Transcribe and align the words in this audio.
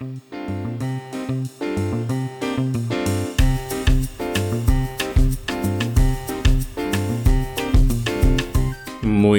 Muy 0.00 0.20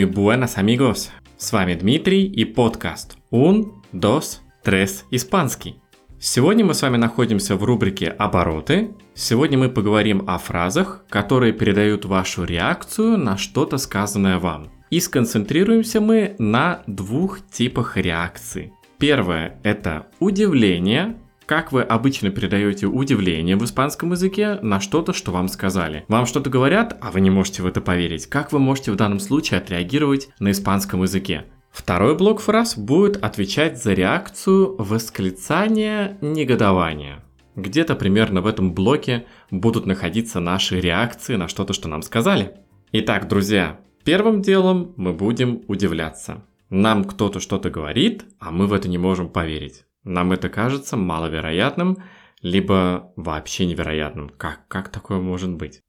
buenas 0.05 0.59
amigos! 0.59 1.09
С 1.35 1.51
вами 1.51 1.73
Дмитрий 1.73 2.27
и 2.27 2.45
подкаст 2.45 3.17
Un, 3.31 3.71
dos, 3.91 4.41
tres, 4.63 5.05
испанский. 5.09 5.81
Сегодня 6.19 6.63
мы 6.63 6.75
с 6.75 6.83
вами 6.83 6.97
находимся 6.97 7.55
в 7.55 7.63
рубрике 7.63 8.09
«Обороты». 8.09 8.91
Сегодня 9.15 9.57
мы 9.57 9.69
поговорим 9.69 10.25
о 10.27 10.37
фразах, 10.37 11.05
которые 11.09 11.53
передают 11.53 12.05
вашу 12.05 12.43
реакцию 12.43 13.17
на 13.17 13.35
что-то 13.35 13.79
сказанное 13.79 14.37
вам. 14.37 14.69
И 14.91 14.99
сконцентрируемся 14.99 16.01
мы 16.01 16.35
на 16.37 16.83
двух 16.85 17.39
типах 17.49 17.97
реакции. 17.97 18.73
Первое– 19.01 19.59
это 19.63 20.05
удивление, 20.19 21.17
как 21.47 21.71
вы 21.71 21.81
обычно 21.81 22.29
передаете 22.29 22.85
удивление 22.85 23.55
в 23.55 23.65
испанском 23.65 24.11
языке 24.11 24.59
на 24.61 24.79
что-то, 24.79 25.11
что 25.11 25.31
вам 25.31 25.47
сказали. 25.47 26.05
Вам 26.07 26.27
что-то 26.27 26.51
говорят, 26.51 26.95
а 27.01 27.09
вы 27.09 27.21
не 27.21 27.31
можете 27.31 27.63
в 27.63 27.65
это 27.65 27.81
поверить. 27.81 28.27
Как 28.27 28.51
вы 28.51 28.59
можете 28.59 28.91
в 28.91 28.95
данном 28.95 29.19
случае 29.19 29.57
отреагировать 29.57 30.29
на 30.37 30.51
испанском 30.51 31.01
языке? 31.01 31.45
Второй 31.71 32.15
блок 32.15 32.41
фраз 32.41 32.77
будет 32.77 33.17
отвечать 33.17 33.81
за 33.81 33.93
реакцию 33.93 34.75
восклицания 34.77 36.19
негодования. 36.21 37.23
Где-то 37.55 37.95
примерно 37.95 38.41
в 38.41 38.45
этом 38.45 38.71
блоке 38.71 39.25
будут 39.49 39.87
находиться 39.87 40.39
наши 40.39 40.79
реакции 40.79 41.37
на 41.37 41.47
что-то, 41.47 41.73
что 41.73 41.89
нам 41.89 42.03
сказали. 42.03 42.51
Итак, 42.91 43.27
друзья, 43.27 43.79
первым 44.03 44.43
делом 44.43 44.93
мы 44.95 45.11
будем 45.11 45.63
удивляться. 45.67 46.43
Нам 46.71 47.03
кто-то 47.03 47.41
что-то 47.41 47.69
говорит, 47.69 48.25
а 48.39 48.49
мы 48.49 48.65
в 48.65 48.71
это 48.71 48.87
не 48.87 48.97
можем 48.97 49.29
поверить. 49.29 49.85
Нам 50.05 50.31
это 50.31 50.47
кажется 50.47 50.95
маловероятным, 50.95 51.97
либо 52.41 53.11
вообще 53.17 53.65
невероятным. 53.65 54.29
Как, 54.29 54.69
как 54.69 54.87
такое 54.87 55.19
может 55.19 55.51
быть? 55.51 55.81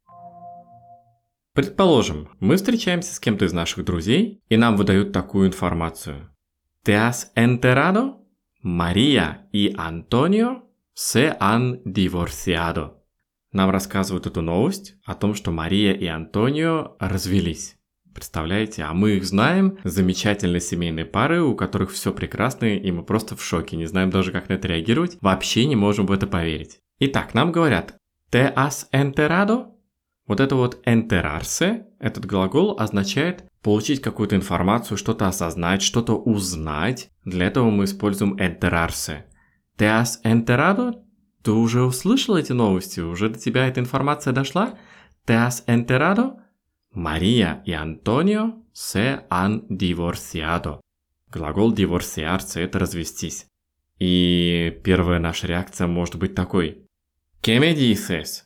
Предположим, 1.54 2.30
мы 2.40 2.56
встречаемся 2.56 3.14
с 3.14 3.20
кем-то 3.20 3.44
из 3.44 3.52
наших 3.52 3.84
друзей, 3.84 4.42
и 4.48 4.56
нам 4.56 4.76
выдают 4.76 5.12
такую 5.12 5.46
информацию. 5.46 6.28
¿Te 6.84 6.94
has 6.94 7.28
enterado? 7.36 8.16
Мария 8.62 9.48
и 9.52 9.72
Антонио 9.76 10.62
se 10.94 11.36
han 11.38 11.80
divorciado. 11.84 12.94
Нам 13.52 13.70
рассказывают 13.70 14.26
эту 14.26 14.40
новость 14.40 14.96
о 15.04 15.14
том, 15.14 15.34
что 15.34 15.52
Мария 15.52 15.92
и 15.92 16.06
Антонио 16.06 16.96
развелись. 16.98 17.76
Представляете, 18.14 18.82
а 18.82 18.92
мы 18.92 19.12
их 19.12 19.24
знаем, 19.24 19.78
замечательные 19.84 20.60
семейные 20.60 21.04
пары, 21.04 21.42
у 21.42 21.54
которых 21.54 21.92
все 21.92 22.12
прекрасно, 22.12 22.66
и 22.66 22.90
мы 22.90 23.02
просто 23.02 23.36
в 23.36 23.42
шоке, 23.42 23.76
не 23.76 23.86
знаем 23.86 24.10
даже, 24.10 24.32
как 24.32 24.48
на 24.48 24.54
это 24.54 24.68
реагировать, 24.68 25.16
вообще 25.20 25.66
не 25.66 25.76
можем 25.76 26.06
в 26.06 26.12
это 26.12 26.26
поверить. 26.26 26.80
Итак, 26.98 27.34
нам 27.34 27.52
говорят 27.52 27.96
«Te 28.30 28.54
has 28.54 28.86
enterado?» 28.92 29.72
Вот 30.26 30.40
это 30.40 30.54
вот 30.54 30.86
enterarse, 30.86 31.84
этот 31.98 32.26
глагол 32.26 32.76
означает 32.78 33.44
получить 33.62 34.00
какую-то 34.00 34.36
информацию, 34.36 34.96
что-то 34.96 35.26
осознать, 35.26 35.82
что-то 35.82 36.14
узнать. 36.14 37.10
Для 37.24 37.46
этого 37.46 37.70
мы 37.70 37.84
используем 37.84 38.36
enterarse. 38.36 39.24
Te 39.76 39.86
has 39.86 40.22
enterado? 40.24 40.94
Ты 41.42 41.50
уже 41.52 41.82
услышал 41.82 42.36
эти 42.36 42.52
новости? 42.52 43.00
Уже 43.00 43.30
до 43.30 43.38
тебя 43.38 43.66
эта 43.66 43.80
информация 43.80 44.32
дошла? 44.32 44.78
Te 45.26 45.34
has 45.34 45.64
enterado? 45.66 46.41
Мария 46.94 47.62
и 47.64 47.72
Антонио 47.72 48.62
se 48.72 49.24
han 49.30 49.66
divorciado. 49.68 50.80
Глагол 51.30 51.72
divorciarse– 51.72 52.60
это 52.62 52.78
развестись. 52.78 53.46
И 53.98 54.80
первая 54.84 55.18
наша 55.18 55.46
реакция 55.46 55.86
может 55.86 56.16
быть 56.16 56.34
такой. 56.34 56.86
¿Qué 57.42 57.58
me 57.58 57.74
dices? 57.74 58.44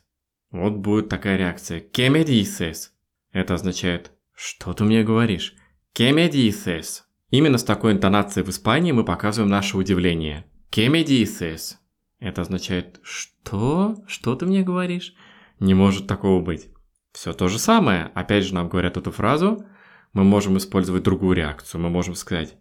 Вот 0.51 0.77
будет 0.77 1.09
такая 1.09 1.37
реакция. 1.37 1.81
¿Qué 1.81 2.09
me 2.09 2.23
dices? 2.23 2.91
Это 3.33 3.55
означает 3.55 4.11
«Что 4.33 4.73
ты 4.73 4.83
мне 4.83 5.03
говоришь?» 5.03 5.55
¿Qué 5.93 6.11
me 6.11 6.29
dices? 6.29 7.03
Именно 7.31 7.57
с 7.57 7.63
такой 7.63 7.91
интонацией 7.91 8.45
в 8.45 8.49
Испании 8.49 8.91
мы 8.93 9.03
показываем 9.03 9.49
наше 9.49 9.77
удивление. 9.77 10.45
¿Qué 10.71 10.87
me 10.87 11.03
dices? 11.03 11.75
Это 12.19 12.43
означает 12.43 12.99
«Что? 13.03 13.97
Что 14.07 14.35
ты 14.35 14.45
мне 14.45 14.63
говоришь?» 14.63 15.15
Не 15.59 15.73
может 15.73 16.07
такого 16.07 16.41
быть. 16.41 16.69
Все 17.17 17.33
то 17.33 17.47
же 17.47 17.57
самое. 17.57 18.11
Опять 18.13 18.45
же 18.45 18.53
нам 18.53 18.69
говорят 18.69 18.95
эту 18.95 19.09
фразу. 19.09 19.65
Мы 20.13 20.23
можем 20.23 20.55
использовать 20.57 21.01
другую 21.01 21.35
реакцию. 21.35 21.81
Мы 21.81 21.89
можем 21.89 22.13
сказать 22.13 22.57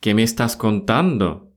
«¿Qué 0.00 0.14
me 0.14 0.22
estás 0.22 0.56
contando?» 0.56 1.50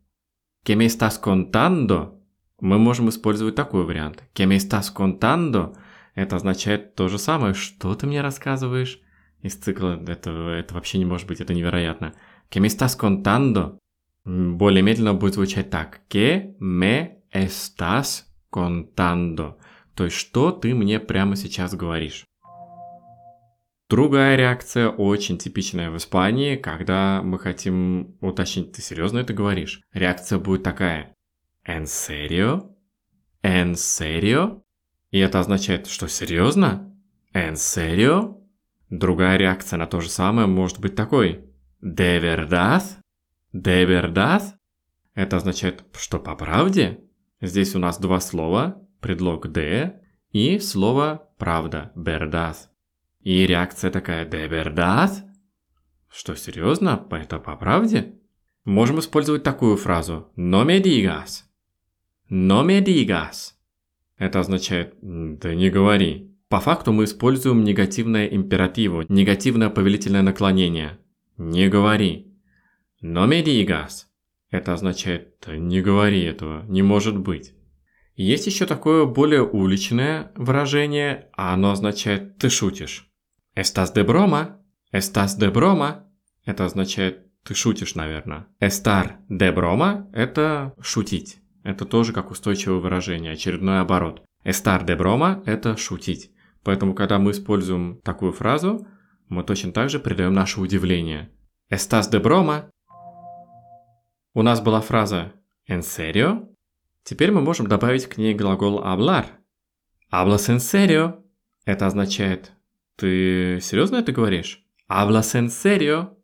«¿Qué 0.65 0.75
me 0.75 0.87
estás 0.87 1.21
contando?» 1.23 2.19
мы 2.59 2.79
можем 2.79 3.07
использовать 3.09 3.53
такой 3.53 3.85
вариант. 3.85 4.23
¿Qué 4.33 4.47
me 4.47 4.55
estás 4.55 4.91
contando? 4.91 5.77
Это 6.15 6.37
означает 6.37 6.95
то 6.95 7.07
же 7.07 7.19
самое, 7.19 7.53
что 7.53 7.93
ты 7.93 8.07
мне 8.07 8.21
рассказываешь. 8.21 8.99
Из 9.43 9.53
цикла 9.53 10.03
это, 10.07 10.31
это 10.31 10.73
вообще 10.73 10.97
не 10.97 11.05
может 11.05 11.27
быть, 11.27 11.41
это 11.41 11.53
невероятно. 11.53 12.15
¿Qué 12.49 12.59
me 12.59 12.65
estás 12.65 12.97
contando? 12.97 13.77
Более 14.25 14.81
медленно 14.81 15.13
будет 15.13 15.35
звучать 15.35 15.69
так. 15.69 16.01
¿Qué 16.09 16.55
me 16.59 17.19
estás 17.31 18.25
contando? 18.51 19.59
То 19.93 20.05
есть, 20.05 20.17
что 20.17 20.51
ты 20.51 20.73
мне 20.73 20.99
прямо 20.99 21.35
сейчас 21.35 21.75
говоришь? 21.75 22.25
Другая 23.89 24.35
реакция, 24.35 24.89
очень 24.89 25.39
типичная 25.39 25.89
в 25.89 25.97
Испании, 25.97 26.57
когда 26.57 27.21
мы 27.23 27.39
хотим 27.39 28.17
уточнить, 28.21 28.71
ты 28.71 28.83
серьезно 28.83 29.17
это 29.17 29.33
говоришь? 29.33 29.81
Реакция 29.93 30.37
будет 30.37 30.61
такая. 30.61 31.15
En 31.67 31.85
serio? 31.85 32.75
En 33.41 33.73
serio? 33.73 34.61
И 35.09 35.17
это 35.17 35.39
означает, 35.39 35.87
что 35.87 36.07
серьезно? 36.07 36.95
En 37.33 37.53
serio? 37.53 38.35
Другая 38.91 39.37
реакция 39.37 39.77
на 39.77 39.87
то 39.87 40.01
же 40.01 40.09
самое 40.09 40.47
может 40.47 40.79
быть 40.79 40.95
такой. 40.95 41.45
De 41.81 42.19
verdad? 42.19 42.83
De 43.53 43.85
verdad? 43.85 44.43
Это 45.15 45.37
означает, 45.37 45.83
что 45.97 46.19
по 46.19 46.35
правде? 46.35 46.99
Здесь 47.41 47.73
у 47.75 47.79
нас 47.79 47.97
два 47.99 48.19
слова, 48.19 48.87
предлог 49.01 49.47
de 49.47 49.93
и 50.31 50.59
слово 50.59 51.27
правда, 51.39 51.91
verdad. 51.95 52.55
И 53.29 53.45
реакция 53.45 53.91
такая, 53.91 54.25
verdad? 54.25 55.11
Что, 56.09 56.35
серьезно? 56.35 57.07
Это 57.11 57.37
по 57.37 57.55
правде? 57.55 58.15
Можем 58.65 58.97
использовать 58.97 59.43
такую 59.43 59.77
фразу, 59.77 60.31
no 60.35 60.65
me 60.65 60.81
digas. 60.81 61.43
No 62.31 62.65
me 62.65 62.83
digas. 62.83 63.51
Это 64.17 64.39
означает 64.39 64.95
«да 65.03 65.53
не 65.53 65.69
говори». 65.69 66.35
По 66.47 66.59
факту 66.59 66.91
мы 66.91 67.03
используем 67.03 67.63
негативное 67.63 68.25
императиву, 68.25 69.03
негативное 69.09 69.69
повелительное 69.69 70.23
наклонение. 70.23 70.97
Не 71.37 71.69
говори. 71.69 72.33
No 73.03 73.27
me 73.29 73.43
digas. 73.43 74.07
Это 74.49 74.73
означает 74.73 75.35
«да 75.45 75.55
не 75.55 75.81
говори 75.81 76.23
этого, 76.23 76.65
не 76.67 76.81
может 76.81 77.19
быть». 77.19 77.53
Есть 78.15 78.47
еще 78.47 78.65
такое 78.65 79.05
более 79.05 79.43
уличное 79.43 80.31
выражение, 80.35 81.29
а 81.37 81.53
оно 81.53 81.73
означает 81.73 82.39
«ты 82.39 82.49
шутишь». 82.49 83.08
Estás 83.59 83.93
de 83.93 84.03
broma? 84.03 84.61
Estás 84.93 85.37
de 85.37 85.49
broma? 85.49 86.05
Это 86.45 86.63
означает 86.63 87.27
«ты 87.43 87.53
шутишь, 87.53 87.93
наверное». 87.93 88.47
Estar 88.61 89.17
de 89.27 89.53
broma– 89.53 90.09
это 90.13 90.73
шутить. 90.79 91.39
Это 91.65 91.83
тоже 91.83 92.13
как 92.13 92.31
устойчивое 92.31 92.79
выражение, 92.79 93.33
очередной 93.33 93.81
оборот. 93.81 94.23
Estar 94.45 94.85
de 94.85 94.95
broma– 94.95 95.43
это 95.45 95.75
шутить. 95.75 96.31
Поэтому, 96.63 96.93
когда 96.93 97.19
мы 97.19 97.31
используем 97.31 97.99
такую 98.01 98.31
фразу, 98.31 98.87
мы 99.27 99.43
точно 99.43 99.73
так 99.73 99.89
же 99.89 99.99
придаем 99.99 100.33
наше 100.33 100.61
удивление. 100.61 101.29
Estás 101.69 102.09
de 102.09 102.21
broma? 102.21 102.69
У 104.33 104.41
нас 104.41 104.61
была 104.61 104.79
фраза 104.79 105.33
en 105.67 105.81
serio? 105.81 106.47
Теперь 107.03 107.33
мы 107.33 107.41
можем 107.41 107.67
добавить 107.67 108.07
к 108.07 108.15
ней 108.15 108.33
глагол 108.33 108.79
hablar. 108.79 109.25
Hablas 110.09 110.47
en 110.47 110.61
serio? 110.61 111.21
Это 111.65 111.87
означает 111.87 112.53
«ты 112.99 113.59
серьезно 113.61 113.97
это 113.97 114.11
говоришь?» 114.11 114.63
Hablas 114.89 115.35
en 115.35 115.49
serio? 115.49 116.17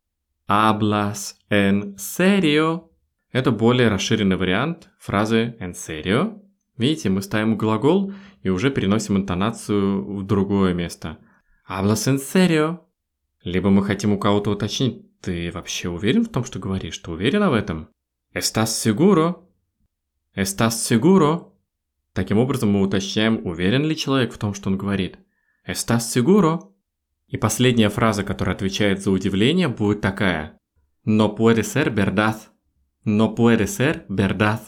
Hablas 0.47 1.35
en 1.51 1.95
serio? 1.97 2.89
Это 3.31 3.51
более 3.51 3.89
расширенный 3.89 4.37
вариант 4.37 4.89
фразы 4.97 5.55
en 5.59 5.73
serio. 5.73 6.41
Видите, 6.75 7.09
мы 7.09 7.21
ставим 7.21 7.57
глагол 7.57 8.11
и 8.41 8.49
уже 8.49 8.71
переносим 8.71 9.17
интонацию 9.17 10.17
в 10.17 10.23
другое 10.25 10.73
место. 10.73 11.19
Hablas 11.69 12.07
en 12.07 12.17
serio? 12.17 12.79
Либо 13.43 13.69
мы 13.69 13.83
хотим 13.83 14.13
у 14.13 14.17
кого-то 14.17 14.49
уточнить, 14.49 15.05
ты 15.21 15.51
вообще 15.51 15.89
уверен 15.89 16.23
в 16.23 16.29
том, 16.29 16.43
что 16.43 16.57
говоришь? 16.57 16.97
Ты 16.97 17.11
уверена 17.11 17.51
в 17.51 17.53
этом? 17.53 17.89
Estás 18.33 18.81
seguro? 18.83 19.43
Estás 20.35 20.83
seguro? 20.89 21.51
Таким 22.13 22.39
образом 22.39 22.71
мы 22.71 22.81
уточняем, 22.81 23.45
уверен 23.45 23.85
ли 23.85 23.95
человек 23.95 24.33
в 24.33 24.39
том, 24.39 24.55
что 24.55 24.71
он 24.71 24.77
говорит. 24.77 25.19
Estás 25.65 26.11
seguro? 26.11 26.75
И 27.27 27.37
последняя 27.37 27.89
фраза, 27.89 28.23
которая 28.23 28.55
отвечает 28.55 29.01
за 29.01 29.09
удивление, 29.09 29.67
будет 29.67 29.99
такая. 29.99 30.59
No 31.07 31.35
puede 31.35 31.63
ser 31.63 31.89
verdad. 31.89 32.35
No 33.03 33.35
puede 33.35 33.65
ser 33.65 34.05
verdad. 34.07 34.59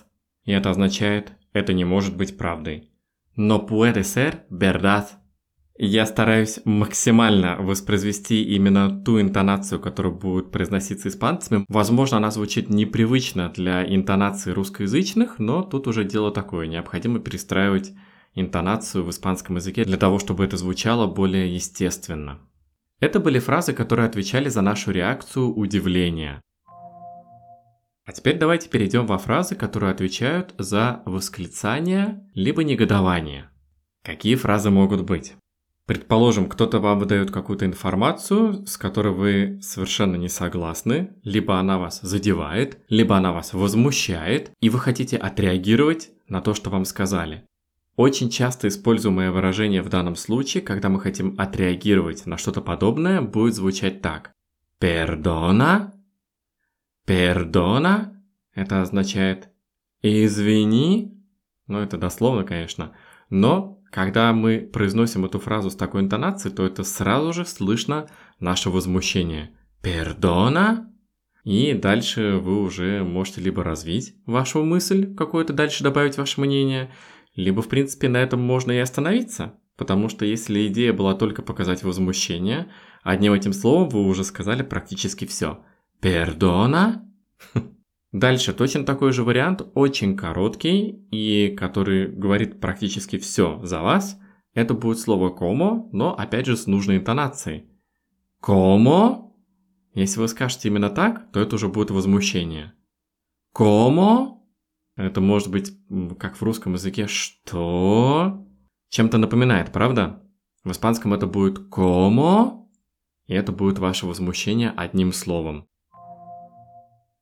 И 0.46 0.52
это 0.52 0.72
означает 0.72 1.34
«это 1.54 1.74
не 1.74 1.86
может 1.86 2.18
быть 2.18 2.36
правдой». 2.36 2.92
Но 3.36 3.60
puede 3.60 4.04
ser 4.04 4.46
verdad. 4.50 5.06
Я 5.78 6.08
стараюсь 6.08 6.60
максимально 6.66 7.58
воспроизвести 7.60 8.44
именно 8.56 9.04
ту 9.04 9.22
интонацию, 9.22 9.80
которая 9.80 10.12
будет 10.12 10.50
произноситься 10.50 11.10
испанцами. 11.10 11.64
Возможно, 11.70 12.18
она 12.18 12.32
звучит 12.32 12.72
непривычно 12.72 13.50
для 13.50 13.86
интонации 13.86 14.50
русскоязычных, 14.50 15.38
но 15.38 15.62
тут 15.62 15.88
уже 15.88 16.04
дело 16.04 16.32
такое. 16.32 16.66
Необходимо 16.66 17.20
перестраивать 17.20 17.94
интонацию 18.34 19.04
в 19.04 19.10
испанском 19.10 19.56
языке 19.56 19.84
для 19.84 19.98
того, 19.98 20.20
чтобы 20.20 20.46
это 20.46 20.58
звучало 20.58 21.08
более 21.08 21.54
естественно. 21.54 22.40
Это 23.00 23.20
были 23.20 23.40
фразы, 23.40 23.74
которые 23.74 24.08
отвечали 24.08 24.50
за 24.50 24.62
нашу 24.62 24.92
реакцию 24.92 25.54
удивления. 25.54 26.42
А 28.06 28.14
теперь 28.14 28.38
давайте 28.38 28.70
перейдем 28.70 29.06
во 29.06 29.18
фразы, 29.18 29.56
которые 29.56 29.92
отвечают 29.92 30.56
за 30.58 31.04
восклицание 31.06 32.26
либо 32.34 32.64
негодование. 32.64 33.50
Какие 34.04 34.36
фразы 34.36 34.70
могут 34.70 35.02
быть? 35.02 35.36
Предположим, 35.86 36.50
кто-то 36.50 36.80
вам 36.80 37.00
выдает 37.00 37.32
какую-то 37.32 37.66
информацию, 37.66 38.66
с 38.66 38.78
которой 38.78 39.14
вы 39.14 39.60
совершенно 39.62 40.16
не 40.16 40.28
согласны, 40.28 41.16
либо 41.24 41.60
она 41.60 41.78
вас 41.78 42.02
задевает, 42.02 42.80
либо 42.90 43.16
она 43.16 43.32
вас 43.32 43.54
возмущает, 43.54 44.52
и 44.60 44.70
вы 44.70 44.80
хотите 44.80 45.16
отреагировать 45.18 46.10
на 46.28 46.42
то, 46.42 46.54
что 46.54 46.70
вам 46.70 46.84
сказали. 46.84 47.46
Очень 47.98 48.30
часто 48.30 48.70
используемое 48.70 49.32
выражение 49.32 49.82
в 49.82 49.90
данном 49.90 50.16
случае, 50.16 50.64
когда 50.64 50.88
мы 50.88 51.02
хотим 51.02 51.36
отреагировать 51.38 52.26
на 52.28 52.38
что-то 52.38 52.62
подобное, 52.62 53.22
будет 53.22 53.56
звучать 53.56 54.02
так. 54.02 54.32
Пердона 54.80 55.94
Пердона– 57.08 58.22
это 58.54 58.82
означает 58.82 59.50
«извини», 60.02 61.18
ну 61.66 61.80
это 61.80 61.98
дословно, 61.98 62.44
конечно, 62.44 62.94
но 63.30 63.82
когда 63.92 64.34
мы 64.34 64.60
произносим 64.60 65.26
эту 65.26 65.40
фразу 65.40 65.70
с 65.70 65.76
такой 65.76 66.02
интонацией, 66.02 66.54
то 66.54 66.66
это 66.66 66.84
сразу 66.84 67.32
же 67.32 67.46
слышно 67.46 68.08
наше 68.40 68.70
возмущение. 68.70 69.58
«Пердона?» 69.82 70.94
И 71.46 71.72
дальше 71.72 72.40
вы 72.44 72.62
уже 72.62 73.06
можете 73.06 73.40
либо 73.40 73.64
развить 73.64 74.16
вашу 74.26 74.66
мысль, 74.66 75.16
какое-то 75.16 75.54
дальше 75.54 75.82
добавить 75.82 76.18
ваше 76.18 76.42
мнение, 76.42 76.92
либо, 77.38 77.62
в 77.62 77.69
принципе, 77.69 78.10
на 78.10 78.18
этом 78.18 78.42
можно 78.42 78.74
и 78.74 78.80
остановиться. 78.80 79.54
Потому 79.78 80.10
что 80.10 80.25
если 80.25 80.68
идея 80.68 80.92
была 80.92 81.13
только 81.16 81.42
показать 81.42 81.84
возмущение, 81.84 82.69
одним 83.04 83.31
этим 83.31 83.54
словом 83.54 83.88
вы 83.88 84.01
уже 84.01 84.25
сказали 84.25 84.63
практически 84.63 85.24
все– 85.25 85.63
Пердона? 86.00 87.12
Дальше 88.12 88.54
точно 88.54 88.86
такой 88.86 89.12
же 89.12 89.24
вариант, 89.24 89.62
очень 89.74 90.16
короткий 90.16 91.07
и 91.12 91.56
который 91.56 92.07
говорит 92.07 92.60
практически 92.60 93.18
все 93.18 93.60
за 93.63 93.81
вас. 93.81 94.19
Это 94.54 94.74
будет 94.74 95.00
слово 95.00 95.30
«комо», 95.30 95.88
но 95.92 96.16
опять 96.16 96.48
же 96.48 96.57
с 96.57 96.68
нужной 96.68 96.98
интонацией. 96.98 97.66
«Комо?» 98.40 99.31
Если 99.94 100.19
вы 100.19 100.28
скажете 100.28 100.68
именно 100.68 100.90
так, 100.90 101.31
то 101.31 101.40
это 101.40 101.56
уже 101.56 101.68
будет 101.68 101.92
возмущение. 101.92 102.74
«Комо?» 103.54 104.37
Это 104.98 105.22
может 105.22 105.50
быть, 105.50 105.72
как 106.20 106.36
в 106.36 106.42
русском 106.42 106.74
языке, 106.74 107.08
«что?» 107.08 108.44
Чем-то 108.90 109.20
напоминает, 109.20 109.72
правда? 109.72 110.24
В 110.64 110.72
испанском 110.72 111.14
это 111.14 111.28
будет 111.28 111.70
«комо?» 111.70 112.68
И 113.28 113.34
это 113.34 113.52
будет 113.52 113.78
ваше 113.78 114.08
возмущение 114.08 114.74
одним 114.76 115.14
словом. 115.14 115.68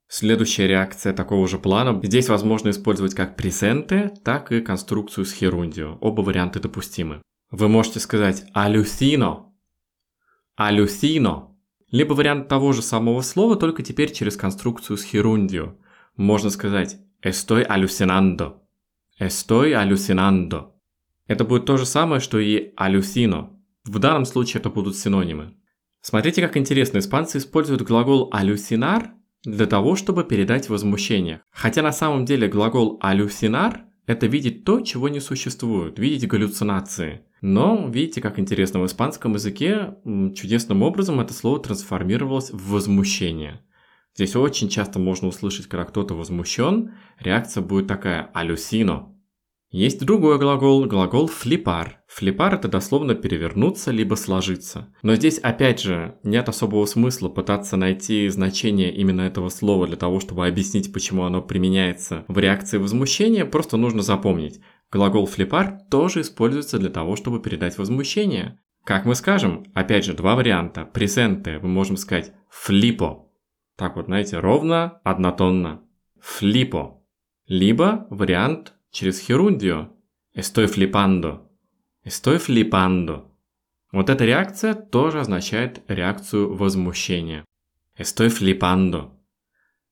Следующая 0.08 0.68
реакция 0.68 1.14
такого 1.14 1.48
же 1.48 1.58
плана. 1.58 2.00
Здесь 2.02 2.30
возможно 2.30 2.70
использовать 2.70 3.16
как 3.16 3.36
пресенты, 3.36 4.14
так 4.24 4.52
и 4.52 4.62
конструкцию 4.62 5.26
с 5.26 5.34
херундио. 5.34 5.98
Оба 6.00 6.22
варианта 6.22 6.60
допустимы. 6.60 7.22
Вы 7.52 7.68
можете 7.68 8.00
сказать 8.00 8.46
«алюсино», 8.54 9.52
«алюсино», 10.56 11.56
либо 11.92 12.14
вариант 12.14 12.48
того 12.48 12.72
же 12.72 12.82
самого 12.82 13.22
слова, 13.22 13.56
только 13.56 13.84
теперь 13.84 14.14
через 14.14 14.38
конструкцию 14.38 14.98
с 14.98 15.04
херундио. 15.04 15.76
Можно 16.16 16.50
сказать 16.50 16.98
«estoy 17.26 17.66
alucinando», 17.68 18.60
«estoy 19.20 19.74
alucinando». 19.74 20.74
Это 21.26 21.44
будет 21.44 21.66
то 21.66 21.76
же 21.76 21.86
самое, 21.88 22.22
что 22.22 22.38
и 22.38 22.72
«алюсино». 22.78 23.50
В 23.84 23.98
данном 23.98 24.26
случае 24.26 24.62
это 24.62 24.70
будут 24.70 24.96
синонимы. 24.96 25.56
Смотрите, 26.02 26.42
как 26.44 26.56
интересно, 26.56 27.00
испанцы 27.00 27.40
используют 27.40 27.82
глагол 27.82 28.30
«алюсинар» 28.32 29.10
для 29.44 29.66
того, 29.66 29.96
чтобы 29.96 30.24
передать 30.24 30.70
возмущение. 30.70 31.42
Хотя 31.50 31.82
на 31.82 31.92
самом 31.92 32.26
деле 32.26 32.48
глагол 32.48 33.00
«алюсинар»— 33.02 33.86
это 34.06 34.28
видеть 34.28 34.64
то, 34.64 34.82
чего 34.82 35.10
не 35.10 35.20
существует, 35.20 35.98
видеть 35.98 36.28
галлюцинации. 36.28 37.22
Но 37.42 37.90
видите, 37.90 38.22
как 38.22 38.38
интересно, 38.38 38.82
в 38.82 38.86
испанском 38.86 39.34
языке 39.34 39.96
чудесным 40.36 40.84
образом 40.84 41.20
это 41.20 41.34
слово 41.34 41.60
трансформировалось 41.60 42.52
в 42.52 42.70
возмущение. 42.70 43.62
Здесь 44.16 44.36
очень 44.36 44.70
часто 44.70 44.98
можно 44.98 45.28
услышать, 45.28 45.68
когда 45.68 45.86
кто-то 45.86 46.16
возмущен, 46.16 46.94
реакция 47.20 47.62
будет 47.62 47.88
такая 47.88 48.30
«алюсино», 48.34 49.16
есть 49.78 50.06
другой 50.06 50.40
глагол, 50.40 50.86
глагол 50.86 51.28
флипар. 51.28 52.00
Флипар 52.08 52.56
это 52.56 52.70
дословно 52.70 53.14
перевернуться 53.14 53.92
либо 53.92 54.16
сложиться. 54.16 54.88
Но 55.02 55.16
здесь 55.16 55.38
опять 55.38 55.82
же 55.82 56.16
нет 56.24 56.48
особого 56.48 56.86
смысла 56.86 57.28
пытаться 57.28 57.76
найти 57.76 58.30
значение 58.30 58.96
именно 58.96 59.20
этого 59.20 59.50
слова 59.50 59.86
для 59.86 59.98
того, 59.98 60.22
чтобы 60.22 60.48
объяснить, 60.48 60.94
почему 60.94 61.24
оно 61.24 61.42
применяется 61.42 62.24
в 62.30 62.40
реакции 62.40 62.78
возмущения, 62.78 63.44
просто 63.44 63.76
нужно 63.76 64.02
запомнить. 64.02 64.62
Глагол 64.94 65.26
флипар 65.26 65.80
тоже 65.92 66.22
используется 66.22 66.80
для 66.80 66.90
того, 66.90 67.18
чтобы 67.18 67.42
передать 67.42 67.78
возмущение. 67.78 68.58
Как 68.86 69.04
мы 69.04 69.14
скажем, 69.14 69.66
опять 69.74 70.06
же, 70.06 70.14
два 70.14 70.36
варианта. 70.36 70.86
Пресенте 70.86 71.60
мы 71.62 71.68
можем 71.68 71.98
сказать 71.98 72.32
флипо. 72.50 73.25
Так 73.76 73.96
вот, 73.96 74.06
знаете, 74.06 74.40
ровно, 74.40 75.02
однотонно. 75.04 75.84
Флипо. 76.20 77.04
Либо 77.48 78.08
вариант 78.10 78.74
через 78.92 79.20
херундио. 79.20 79.90
Estoy 80.36 80.68
flipando. 80.68 81.48
Estoy 82.06 82.38
flipando. 82.38 83.32
Вот 83.92 84.10
эта 84.10 84.26
реакция 84.26 84.74
тоже 84.74 85.20
означает 85.20 85.84
реакцию 85.88 86.56
возмущения. 86.56 87.46
Estoy 87.98 88.28
flipando. 88.28 89.12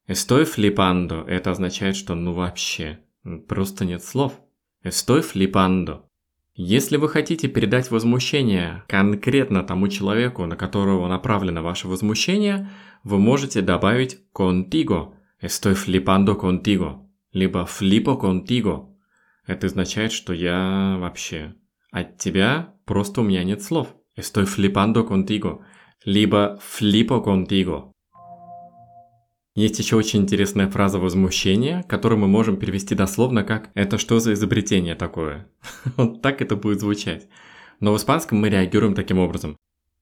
Estoy 0.07 0.43
flipando. 0.43 1.25
Это 1.25 1.51
означает, 1.51 1.95
что 1.95 2.15
ну 2.15 2.33
вообще, 2.33 2.99
просто 3.47 3.85
нет 3.85 4.03
слов. 4.03 4.39
Estoy 4.83 5.21
flipando. 5.21 6.03
Если 6.55 6.97
вы 6.97 7.09
хотите 7.09 7.47
передать 7.47 7.89
возмущение 7.89 8.83
конкретно 8.87 9.63
тому 9.63 9.87
человеку, 9.87 10.45
на 10.45 10.55
которого 10.55 11.07
направлено 11.07 11.63
ваше 11.63 11.87
возмущение, 11.87 12.69
вы 13.03 13.17
можете 13.17 13.61
добавить 13.61 14.19
contigo. 14.35 15.15
Estoy 15.41 15.73
flipando 15.73 16.39
contigo. 16.39 17.07
Либо 17.31 17.65
flipo 17.65 18.21
contigo. 18.21 18.95
Это 19.47 19.65
означает, 19.65 20.11
что 20.11 20.31
я 20.33 20.97
вообще... 20.99 21.55
От 21.91 22.17
тебя 22.17 22.75
просто 22.85 23.21
у 23.21 23.23
меня 23.23 23.43
нет 23.43 23.63
слов. 23.63 23.95
Estoy 24.15 24.45
flipando 24.45 25.07
contigo. 25.07 25.63
Либо 26.05 26.59
flipo 26.61 27.23
contigo. 27.23 27.92
Есть 29.55 29.77
еще 29.77 29.95
очень 29.95 30.21
интересная 30.21 30.67
фраза 30.67 30.97
возмущения, 30.97 31.83
которую 31.83 32.19
мы 32.19 32.27
можем 32.27 32.57
перевести 32.57 32.95
дословно 32.95 33.43
как 33.43 33.69
«это 33.75 33.99
что 33.99 34.19
за 34.19 34.33
изобретение 34.33 34.95
такое?». 34.95 35.47
вот 35.97 36.21
так 36.23 36.41
это 36.41 36.55
будет 36.55 36.79
звучать. 36.79 37.27
Но 37.79 37.93
в 37.93 37.97
испанском 37.97 38.39
мы 38.39 38.49
реагируем 38.49 38.95
таким 38.95 39.19
образом. 39.19 39.55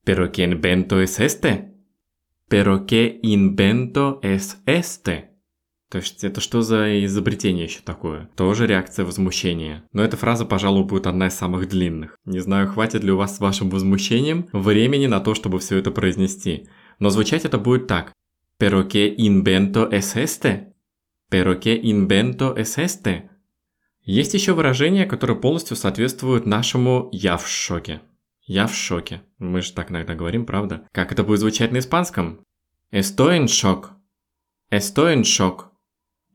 «Pero 0.05 0.31
qué 0.31 0.45
invento 0.45 1.03
es 1.03 1.19
este?» 1.19 1.73
«Pero 2.49 2.85
qué 2.85 3.19
invento 3.21 4.21
es 4.21 4.57
este?» 4.65 5.31
То 5.91 5.97
есть 5.97 6.23
это 6.23 6.39
что 6.39 6.61
за 6.61 7.03
изобретение 7.03 7.65
еще 7.65 7.81
такое? 7.83 8.29
Тоже 8.37 8.65
реакция 8.65 9.03
возмущения. 9.03 9.83
Но 9.91 10.01
эта 10.01 10.15
фраза, 10.15 10.45
пожалуй, 10.45 10.85
будет 10.85 11.05
одна 11.05 11.27
из 11.27 11.33
самых 11.33 11.67
длинных. 11.67 12.17
Не 12.23 12.39
знаю, 12.39 12.69
хватит 12.69 13.03
ли 13.03 13.11
у 13.11 13.17
вас 13.17 13.35
с 13.35 13.39
вашим 13.41 13.69
возмущением 13.69 14.47
времени 14.53 15.07
на 15.07 15.19
то, 15.19 15.35
чтобы 15.35 15.59
все 15.59 15.77
это 15.77 15.91
произнести. 15.91 16.69
Но 16.99 17.09
звучать 17.09 17.43
это 17.43 17.57
будет 17.57 17.87
так. 17.87 18.13
Pero 18.61 18.87
qué 18.87 19.15
invento 19.17 19.89
es 19.89 20.15
este? 20.15 20.75
Pero 21.31 21.59
qué 21.59 21.79
invento 21.81 22.55
es 22.55 22.77
este? 22.77 23.31
Есть 24.03 24.35
еще 24.35 24.53
выражения, 24.53 25.07
которые 25.07 25.35
полностью 25.35 25.75
соответствуют 25.75 26.45
нашему 26.45 27.09
«я 27.11 27.37
в 27.37 27.47
шоке». 27.47 28.01
Я 28.43 28.67
в 28.67 28.75
шоке. 28.75 29.23
Мы 29.39 29.63
же 29.63 29.73
так 29.73 29.89
иногда 29.89 30.13
говорим, 30.13 30.45
правда? 30.45 30.87
Как 30.91 31.11
это 31.11 31.23
будет 31.23 31.39
звучать 31.39 31.71
на 31.71 31.79
испанском? 31.79 32.45
Estoy 32.91 33.39
en 33.39 33.45
shock. 33.45 33.93
Estoy 34.71 35.15
en 35.15 35.23
shock. 35.23 35.69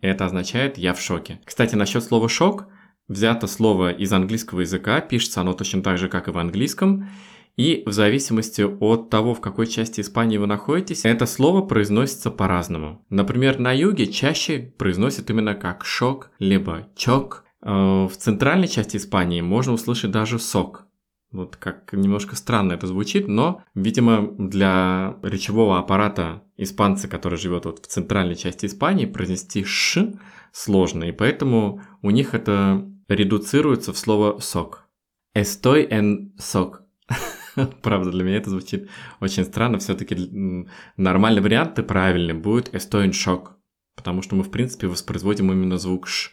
Это 0.00 0.24
означает 0.24 0.78
«я 0.78 0.94
в 0.94 1.00
шоке». 1.00 1.40
Кстати, 1.44 1.76
насчет 1.76 2.02
слова 2.02 2.28
«шок» 2.28 2.66
взято 3.06 3.46
слово 3.46 3.92
из 3.92 4.12
английского 4.12 4.62
языка, 4.62 5.00
пишется 5.00 5.42
оно 5.42 5.52
точно 5.52 5.80
так 5.80 5.96
же, 5.96 6.08
как 6.08 6.26
и 6.26 6.32
в 6.32 6.38
английском, 6.38 7.08
И 7.56 7.82
в 7.86 7.92
зависимости 7.92 8.60
от 8.62 9.08
того, 9.08 9.34
в 9.34 9.40
какой 9.40 9.66
части 9.66 10.02
Испании 10.02 10.36
вы 10.36 10.46
находитесь, 10.46 11.04
это 11.04 11.24
слово 11.24 11.62
произносится 11.62 12.30
по-разному. 12.30 13.04
Например, 13.08 13.58
на 13.58 13.72
юге 13.72 14.06
чаще 14.06 14.74
произносят 14.76 15.30
именно 15.30 15.54
как 15.54 15.84
шок, 15.84 16.30
либо 16.38 16.88
чок. 16.94 17.44
Э, 17.62 18.06
в 18.06 18.12
центральной 18.16 18.68
части 18.68 18.98
Испании 18.98 19.40
можно 19.40 19.72
услышать 19.72 20.10
даже 20.10 20.38
сок. 20.38 20.86
Вот 21.32 21.56
как 21.56 21.92
немножко 21.92 22.36
странно 22.36 22.74
это 22.74 22.86
звучит, 22.86 23.26
но, 23.26 23.62
видимо, 23.74 24.34
для 24.38 25.16
речевого 25.22 25.78
аппарата 25.78 26.42
испанца, 26.56 27.08
который 27.08 27.38
живет 27.38 27.64
вот 27.64 27.84
в 27.84 27.86
центральной 27.86 28.36
части 28.36 28.66
Испании, 28.66 29.06
произнести 29.06 29.64
«ш» 29.64 30.12
сложно, 30.52 31.04
и 31.04 31.12
поэтому 31.12 31.82
у 32.00 32.10
них 32.10 32.34
это 32.34 32.86
редуцируется 33.08 33.92
в 33.92 33.98
слово 33.98 34.38
«сок». 34.38 34.88
«Estoy 35.36 35.88
en 35.90 36.30
сок». 36.38 36.82
Правда, 37.82 38.10
для 38.10 38.24
меня 38.24 38.36
это 38.36 38.50
звучит 38.50 38.88
очень 39.20 39.44
странно. 39.44 39.78
Все-таки 39.78 40.66
нормальный 40.96 41.42
вариант 41.42 41.78
и 41.78 41.82
правильный 41.82 42.34
будет 42.34 42.72
«estoy 42.74 43.06
en 43.06 43.12
шок», 43.12 43.56
потому 43.96 44.22
что 44.22 44.36
мы, 44.36 44.42
в 44.42 44.50
принципе, 44.50 44.86
воспроизводим 44.86 45.50
именно 45.50 45.78
звук 45.78 46.06
«ш». 46.06 46.32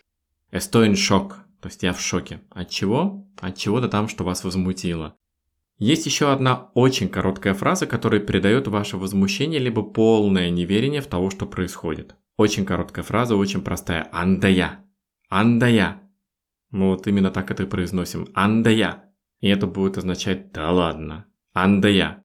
«Estoy 0.51 0.89
en 0.89 0.95
шок», 0.95 1.39
то 1.61 1.67
есть 1.67 1.81
я 1.81 1.93
в 1.93 2.01
шоке. 2.01 2.41
От 2.49 2.69
чего? 2.69 3.25
От 3.39 3.57
чего-то 3.57 3.87
там, 3.87 4.09
что 4.09 4.25
вас 4.25 4.43
возмутило. 4.43 5.15
Есть 5.77 6.05
еще 6.05 6.31
одна 6.31 6.71
очень 6.73 7.09
короткая 7.09 7.53
фраза, 7.53 7.87
которая 7.87 8.19
передает 8.19 8.67
ваше 8.67 8.97
возмущение 8.97 9.59
либо 9.59 9.81
полное 9.81 10.49
неверие 10.49 11.01
в 11.01 11.07
того, 11.07 11.29
что 11.29 11.45
происходит. 11.45 12.15
Очень 12.35 12.65
короткая 12.65 13.03
фраза, 13.03 13.35
очень 13.37 13.61
простая. 13.61 14.09
Андая. 14.11 14.85
Андая. 15.29 16.01
Мы 16.69 16.89
вот 16.89 17.07
именно 17.07 17.31
так 17.31 17.49
это 17.49 17.63
и 17.63 17.65
произносим. 17.65 18.27
Андая. 18.33 19.12
И 19.43 19.49
это 19.49 19.67
будет 19.67 19.97
означать 19.97 20.53
«да 20.53 20.71
ладно». 20.71 21.25
Андая. 21.51 22.23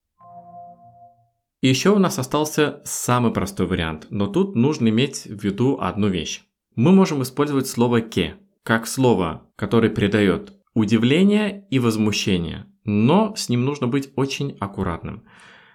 И 1.61 1.69
еще 1.69 1.91
у 1.91 1.99
нас 1.99 2.17
остался 2.21 2.81
самый 2.85 3.33
простой 3.33 3.67
вариант, 3.67 4.07
но 4.11 4.29
тут 4.29 4.55
нужно 4.55 4.89
иметь 4.91 5.25
в 5.25 5.43
виду 5.43 5.79
одну 5.81 6.07
вещь. 6.07 6.45
Мы 6.77 6.93
можем 6.93 7.21
использовать 7.23 7.67
слово 7.67 8.03
«ке», 8.03 8.37
как 8.63 8.87
слово, 8.87 9.51
которое 9.57 9.89
передает 9.89 10.53
удивление 10.75 11.67
и 11.71 11.81
возмущение, 11.81 12.67
но 12.85 13.35
с 13.35 13.49
ним 13.49 13.65
нужно 13.65 13.89
быть 13.89 14.13
очень 14.15 14.57
аккуратным. 14.61 15.25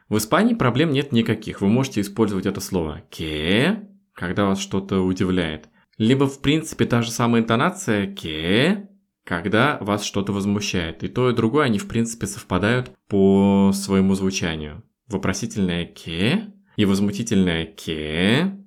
В 0.08 0.16
Испании 0.20 0.54
проблем 0.54 0.92
нет 0.94 1.12
никаких. 1.12 1.60
Вы 1.60 1.68
можете 1.68 2.00
использовать 2.00 2.46
это 2.46 2.62
слово 2.62 3.02
«ке», 3.10 3.90
когда 4.14 4.46
вас 4.46 4.60
что-то 4.60 5.02
удивляет. 5.02 5.68
Либо, 5.98 6.26
в 6.26 6.40
принципе, 6.40 6.86
та 6.86 7.02
же 7.02 7.12
самая 7.12 7.42
интонация 7.42 8.08
«ке», 8.08 8.88
когда 9.26 9.78
вас 9.82 10.04
что-то 10.04 10.34
возмущает. 10.34 11.04
И 11.04 11.08
то, 11.08 11.30
и 11.30 11.36
другое, 11.36 11.66
они, 11.66 11.80
в 11.80 11.88
принципе, 11.88 12.28
совпадают 12.28 12.92
по 13.08 13.72
своему 13.74 14.16
звучанию. 14.16 14.84
Вопросительное 15.08 15.86
«ке» 15.86 16.54
и 16.76 16.86
возмутительное 16.86 17.66
«ке» 17.66 18.58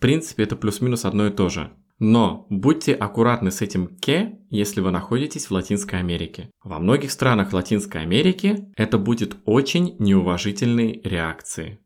в 0.00 0.02
принципе, 0.02 0.44
это 0.44 0.56
плюс-минус 0.56 1.04
одно 1.04 1.26
и 1.26 1.30
то 1.30 1.50
же. 1.50 1.72
Но 1.98 2.46
будьте 2.48 2.94
аккуратны 2.94 3.50
с 3.50 3.60
этим 3.60 3.86
«ке», 3.98 4.38
если 4.48 4.80
вы 4.80 4.90
находитесь 4.90 5.44
в 5.46 5.50
Латинской 5.50 5.98
Америке. 5.98 6.50
Во 6.64 6.78
многих 6.78 7.10
странах 7.10 7.52
Латинской 7.52 8.00
Америки 8.00 8.72
это 8.76 8.96
будет 8.96 9.36
очень 9.44 9.96
неуважительной 9.98 11.02
реакцией. 11.04 11.80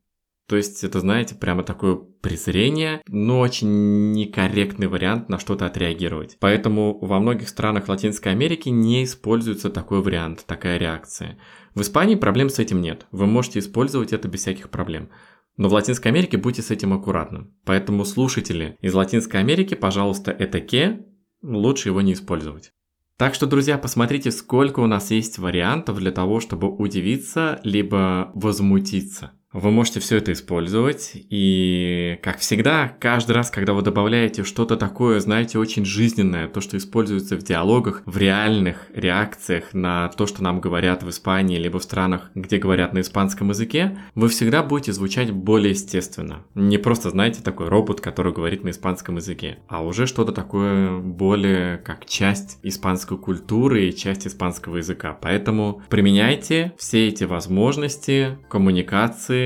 То 0.46 0.56
есть 0.56 0.84
это, 0.84 1.00
знаете, 1.00 1.34
прямо 1.34 1.62
такое 1.62 1.96
презрение, 1.96 3.00
но 3.08 3.40
очень 3.40 4.12
некорректный 4.12 4.88
вариант 4.88 5.30
на 5.30 5.38
что-то 5.38 5.64
отреагировать. 5.66 6.36
Поэтому 6.38 6.98
во 6.98 7.18
многих 7.18 7.48
странах 7.48 7.88
Латинской 7.88 8.32
Америки 8.32 8.68
не 8.68 9.04
используется 9.04 9.70
такой 9.70 10.02
вариант, 10.02 10.44
такая 10.46 10.76
реакция. 10.76 11.38
В 11.74 11.80
Испании 11.80 12.16
проблем 12.16 12.50
с 12.50 12.58
этим 12.58 12.82
нет. 12.82 13.06
Вы 13.10 13.26
можете 13.26 13.58
использовать 13.58 14.12
это 14.12 14.28
без 14.28 14.40
всяких 14.40 14.68
проблем. 14.68 15.08
Но 15.56 15.68
в 15.68 15.72
Латинской 15.72 16.10
Америке 16.10 16.36
будьте 16.36 16.62
с 16.62 16.70
этим 16.70 16.92
аккуратны. 16.92 17.46
Поэтому 17.64 18.04
слушатели 18.04 18.76
из 18.80 18.92
Латинской 18.92 19.40
Америки, 19.40 19.74
пожалуйста, 19.74 20.30
это 20.30 20.60
ке, 20.60 21.06
лучше 21.42 21.88
его 21.88 22.00
не 22.02 22.12
использовать. 22.12 22.72
Так 23.16 23.34
что, 23.34 23.46
друзья, 23.46 23.78
посмотрите, 23.78 24.32
сколько 24.32 24.80
у 24.80 24.86
нас 24.86 25.12
есть 25.12 25.38
вариантов 25.38 25.98
для 25.98 26.10
того, 26.10 26.40
чтобы 26.40 26.68
удивиться, 26.68 27.60
либо 27.62 28.32
возмутиться. 28.34 29.32
Вы 29.54 29.70
можете 29.70 30.00
все 30.00 30.16
это 30.16 30.32
использовать, 30.32 31.12
и, 31.14 32.18
как 32.24 32.38
всегда, 32.40 32.88
каждый 32.98 33.32
раз, 33.32 33.52
когда 33.52 33.72
вы 33.72 33.82
добавляете 33.82 34.42
что-то 34.42 34.76
такое, 34.76 35.20
знаете, 35.20 35.60
очень 35.60 35.84
жизненное, 35.84 36.48
то, 36.48 36.60
что 36.60 36.76
используется 36.76 37.36
в 37.36 37.44
диалогах, 37.44 38.02
в 38.04 38.18
реальных 38.18 38.88
реакциях 38.92 39.72
на 39.72 40.08
то, 40.08 40.26
что 40.26 40.42
нам 40.42 40.60
говорят 40.60 41.04
в 41.04 41.08
Испании, 41.08 41.56
либо 41.56 41.78
в 41.78 41.84
странах, 41.84 42.32
где 42.34 42.58
говорят 42.58 42.94
на 42.94 43.02
испанском 43.02 43.50
языке, 43.50 43.96
вы 44.16 44.28
всегда 44.28 44.64
будете 44.64 44.92
звучать 44.92 45.30
более 45.30 45.70
естественно. 45.70 46.44
Не 46.56 46.78
просто, 46.78 47.10
знаете, 47.10 47.40
такой 47.40 47.68
робот, 47.68 48.00
который 48.00 48.32
говорит 48.32 48.64
на 48.64 48.70
испанском 48.70 49.16
языке, 49.16 49.58
а 49.68 49.84
уже 49.84 50.08
что-то 50.08 50.32
такое 50.32 50.98
более 50.98 51.78
как 51.78 52.06
часть 52.06 52.58
испанской 52.64 53.18
культуры 53.18 53.86
и 53.86 53.94
часть 53.94 54.26
испанского 54.26 54.78
языка. 54.78 55.16
Поэтому 55.22 55.80
применяйте 55.88 56.72
все 56.76 57.06
эти 57.06 57.22
возможности 57.22 58.36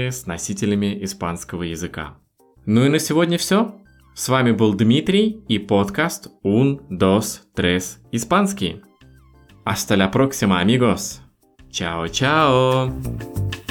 с 0.06 0.26
носителями 0.26 1.04
испанского 1.04 1.64
языка. 1.64 2.16
Ну 2.64 2.84
и 2.84 2.88
на 2.88 2.98
сегодня 2.98 3.36
все. 3.38 3.74
С 4.14 4.28
вами 4.28 4.52
был 4.52 4.74
Дмитрий 4.74 5.42
и 5.48 5.58
подкаст 5.58 6.28
Un, 6.44 6.80
Dos, 6.88 7.42
Tres 7.56 7.98
Испанский. 8.12 8.82
Hasta 9.64 9.96
la 9.96 10.10
próxima, 10.10 10.60
amigos. 10.60 11.20
Чао-чао! 11.70 13.67